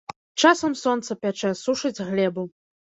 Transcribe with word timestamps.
Часам 0.43 0.73
сонца 0.83 1.19
пячэ, 1.27 1.51
сушыць 1.63 2.05
глебу. 2.11 2.51